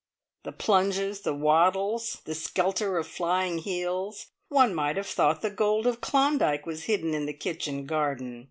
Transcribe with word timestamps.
The 0.45 0.51
plunges, 0.51 1.21
the 1.21 1.35
waddles, 1.35 2.23
the 2.25 2.33
skelter 2.33 2.97
of 2.97 3.05
flying 3.05 3.59
heels! 3.59 4.31
One 4.49 4.73
might 4.73 4.97
have 4.97 5.05
thought 5.05 5.43
the 5.43 5.51
gold 5.51 5.85
of 5.85 6.01
Klondyke 6.01 6.65
was 6.65 6.85
hidden 6.85 7.13
in 7.13 7.27
the 7.27 7.33
kitchen 7.33 7.85
garden. 7.85 8.39